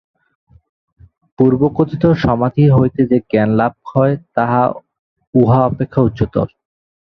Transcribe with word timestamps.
পূর্বকথিত 1.39 2.03
সমাধি 2.23 2.63
হইতে 2.69 3.01
যে 3.05 3.17
জ্ঞান 3.29 3.49
লাভ 3.59 3.73
হয়, 3.91 4.15
তাহা 4.35 4.61
উহা 5.33 5.59
অপেক্ষা 5.65 6.01
উচ্চতর। 6.01 6.47